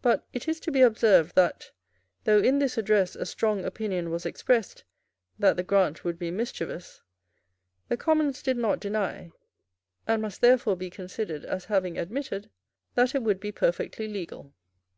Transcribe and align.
But 0.00 0.26
it 0.32 0.48
is 0.48 0.60
to 0.60 0.70
be 0.72 0.80
observed 0.80 1.34
that, 1.34 1.72
though 2.24 2.38
in 2.38 2.58
this 2.58 2.78
address 2.78 3.14
a 3.14 3.26
strong 3.26 3.66
opinion 3.66 4.10
was 4.10 4.24
expressed 4.24 4.84
that 5.38 5.58
the 5.58 5.62
grant 5.62 6.06
would 6.06 6.18
be 6.18 6.30
mischievous, 6.30 7.02
the 7.88 7.98
Commons 7.98 8.42
did 8.42 8.56
not 8.56 8.80
deny, 8.80 9.30
and 10.06 10.22
must 10.22 10.40
therefore 10.40 10.74
be 10.78 10.88
considered 10.88 11.44
as 11.44 11.66
having 11.66 11.98
admitted, 11.98 12.48
that 12.94 13.14
it 13.14 13.22
would 13.22 13.40
be 13.40 13.52
perfectly 13.52 14.08
legal. 14.08 14.54